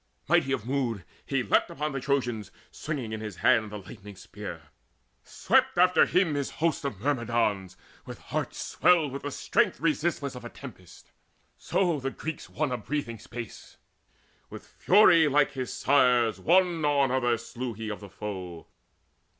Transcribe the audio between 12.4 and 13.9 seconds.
Won breathing space.